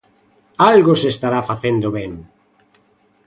[0.71, 2.11] ¡Algo se estará facendo ben!